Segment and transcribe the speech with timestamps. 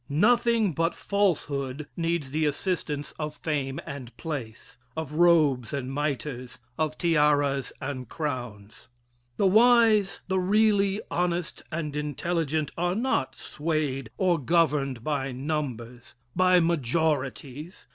[0.09, 6.97] Nothing but falsehood needs the assistance of fame and place, of robes and mitres, of
[6.97, 8.87] tiaras and crowns.
[9.37, 16.59] The wise, the really honest and intelligent, are not swayed or governed by numbers by
[16.59, 17.85] majorities.